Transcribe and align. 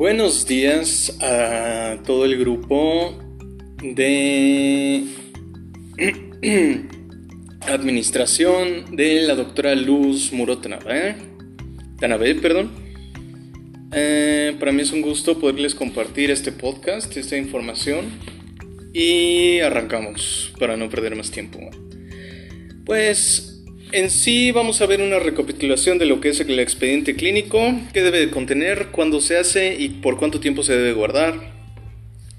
Buenos 0.00 0.46
días 0.46 1.14
a 1.20 1.98
todo 2.06 2.24
el 2.24 2.38
grupo 2.38 3.18
de 3.82 5.04
administración 7.60 8.96
de 8.96 9.20
la 9.20 9.34
doctora 9.34 9.74
Luz 9.74 10.32
Muro 10.32 10.56
Tanabe, 10.56 12.34
perdón. 12.36 12.70
Eh, 13.92 14.56
para 14.58 14.72
mí 14.72 14.80
es 14.80 14.92
un 14.92 15.02
gusto 15.02 15.38
poderles 15.38 15.74
compartir 15.74 16.30
este 16.30 16.50
podcast, 16.50 17.14
esta 17.18 17.36
información 17.36 18.06
y 18.94 19.60
arrancamos 19.60 20.54
para 20.58 20.78
no 20.78 20.88
perder 20.88 21.14
más 21.14 21.30
tiempo. 21.30 21.60
Pues 22.86 23.59
en 23.92 24.10
sí 24.10 24.52
vamos 24.52 24.80
a 24.80 24.86
ver 24.86 25.00
una 25.00 25.18
recapitulación 25.18 25.98
de 25.98 26.06
lo 26.06 26.20
que 26.20 26.30
es 26.30 26.40
el 26.40 26.58
expediente 26.58 27.14
clínico, 27.16 27.60
qué 27.92 28.02
debe 28.02 28.20
de 28.20 28.30
contener, 28.30 28.88
cuándo 28.88 29.20
se 29.20 29.36
hace 29.36 29.76
y 29.78 29.88
por 29.88 30.18
cuánto 30.18 30.40
tiempo 30.40 30.62
se 30.62 30.76
debe 30.76 30.92
guardar. 30.92 31.34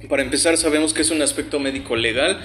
Para 0.09 0.23
empezar 0.23 0.57
sabemos 0.57 0.93
que 0.93 1.01
es 1.01 1.11
un 1.11 1.21
aspecto 1.21 1.59
médico 1.59 1.95
legal, 1.95 2.41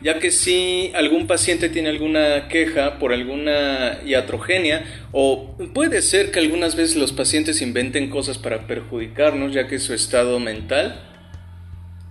ya 0.00 0.18
que 0.18 0.30
si 0.30 0.92
algún 0.94 1.26
paciente 1.26 1.68
tiene 1.68 1.88
alguna 1.88 2.48
queja 2.48 2.98
por 2.98 3.12
alguna 3.12 3.98
iatrogenia 4.04 4.84
o 5.12 5.56
puede 5.74 6.02
ser 6.02 6.30
que 6.30 6.38
algunas 6.38 6.76
veces 6.76 6.96
los 6.96 7.12
pacientes 7.12 7.62
inventen 7.62 8.10
cosas 8.10 8.38
para 8.38 8.66
perjudicarnos, 8.66 9.52
ya 9.52 9.66
que 9.66 9.76
es 9.76 9.82
su 9.82 9.94
estado 9.94 10.38
mental. 10.38 11.04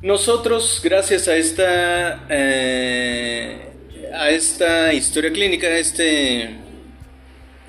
Nosotros, 0.02 0.82
gracias 0.84 1.28
a 1.28 1.38
esta 1.38 2.28
eh, 2.30 2.67
esta 4.38 4.94
historia 4.94 5.32
clínica, 5.32 5.68
este 5.78 6.58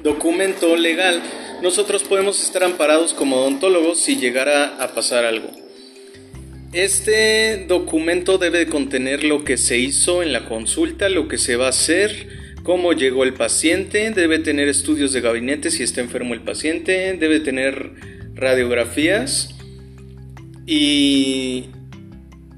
documento 0.02 0.76
legal, 0.76 1.22
nosotros 1.62 2.04
podemos 2.04 2.42
estar 2.42 2.62
amparados 2.62 3.14
como 3.14 3.36
odontólogos 3.36 3.98
si 3.98 4.16
llegara 4.16 4.76
a 4.76 4.94
pasar 4.94 5.24
algo. 5.24 5.50
Este 6.74 7.64
documento 7.66 8.36
debe 8.36 8.66
contener 8.66 9.24
lo 9.24 9.44
que 9.44 9.56
se 9.56 9.78
hizo 9.78 10.22
en 10.22 10.34
la 10.34 10.44
consulta, 10.44 11.08
lo 11.08 11.26
que 11.26 11.38
se 11.38 11.56
va 11.56 11.66
a 11.66 11.70
hacer, 11.70 12.28
cómo 12.62 12.92
llegó 12.92 13.24
el 13.24 13.32
paciente, 13.32 14.10
debe 14.10 14.38
tener 14.38 14.68
estudios 14.68 15.14
de 15.14 15.22
gabinete 15.22 15.70
si 15.70 15.82
está 15.82 16.02
enfermo 16.02 16.34
el 16.34 16.42
paciente, 16.42 17.14
debe 17.14 17.40
tener 17.40 17.92
radiografías 18.34 19.54
y 20.66 21.70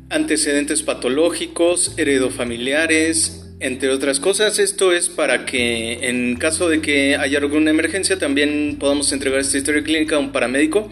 antecedentes 0.09 0.83
patológicos, 0.83 1.95
heredofamiliares, 1.97 3.41
entre 3.61 3.91
otras 3.91 4.21
cosas, 4.21 4.59
esto 4.59 4.93
es 4.93 5.11
para 5.11 5.45
que 5.45 6.09
en 6.09 6.37
caso 6.37 6.69
de 6.69 6.81
que 6.81 7.17
haya 7.17 7.39
alguna 7.39 7.71
emergencia 7.71 8.19
también 8.19 8.77
podamos 8.81 9.13
entregar 9.13 9.39
esta 9.41 9.59
historia 9.59 9.85
clínica 9.85 10.17
a 10.17 10.19
un 10.19 10.33
paramédico 10.33 10.91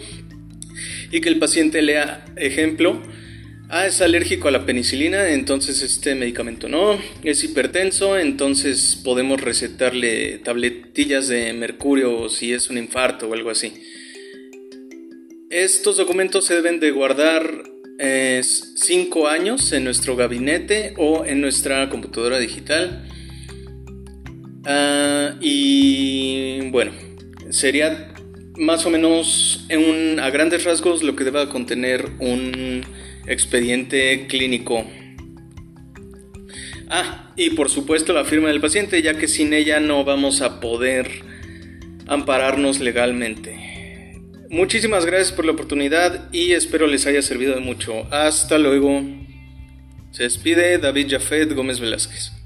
y 1.11 1.23
que 1.23 1.31
el 1.31 1.39
paciente 1.39 1.81
lea 1.81 2.27
ejemplo. 2.37 3.03
Ah, 3.71 3.87
es 3.87 4.01
alérgico 4.01 4.49
a 4.49 4.51
la 4.51 4.65
penicilina, 4.65 5.31
entonces 5.31 5.83
este 5.83 6.15
medicamento 6.15 6.69
no. 6.69 6.99
Es 7.23 7.43
hipertenso, 7.45 8.19
entonces 8.19 8.99
podemos 9.03 9.41
recetarle 9.41 10.39
tabletillas 10.39 11.29
de 11.29 11.53
mercurio 11.53 12.29
si 12.29 12.53
es 12.53 12.71
un 12.71 12.79
infarto 12.79 13.29
o 13.29 13.35
algo 13.35 13.51
así. 13.51 13.73
Estos 15.51 15.97
documentos 15.97 16.45
se 16.45 16.55
deben 16.55 16.81
de 16.81 16.91
guardar 16.91 17.65
es 17.99 18.75
cinco 18.77 19.27
años 19.27 19.73
en 19.73 19.85
nuestro 19.85 20.15
gabinete 20.15 20.95
o 20.97 21.25
en 21.27 21.41
nuestra 21.41 21.89
computadora 21.91 22.39
digital. 22.39 23.05
Ah, 24.65 25.35
y 25.41 26.71
bueno, 26.71 26.93
sería 27.51 28.15
más 28.57 28.87
o 28.87 28.91
menos 28.91 29.67
en 29.69 30.21
a 30.21 30.31
grandes 30.31 30.65
rasgos 30.65 31.03
lo 31.03 31.17
que 31.17 31.25
deba 31.25 31.49
contener 31.49 32.09
un 32.21 32.83
expediente 33.27 34.27
clínico. 34.29 34.85
Ah, 36.89 37.33
y 37.37 37.51
por 37.51 37.69
supuesto 37.69 38.13
la 38.13 38.25
firma 38.25 38.49
del 38.49 38.61
paciente, 38.61 39.03
ya 39.03 39.15
que 39.15 39.29
sin 39.29 39.53
ella 39.53 39.81
no 39.81 40.05
vamos 40.05 40.41
a 40.41 40.61
poder 40.61 41.09
ampararnos 42.07 42.81
legalmente. 42.81 43.78
Muchísimas 44.51 45.05
gracias 45.05 45.33
por 45.33 45.45
la 45.45 45.53
oportunidad 45.53 46.33
y 46.33 46.53
espero 46.53 46.87
les 46.87 47.07
haya 47.07 47.21
servido 47.21 47.55
de 47.55 47.61
mucho. 47.61 48.07
Hasta 48.11 48.57
luego. 48.57 49.03
Se 50.11 50.23
despide 50.23 50.79
David 50.79 51.09
Jafet 51.11 51.53
Gómez 51.53 51.81
Velázquez. 51.81 52.38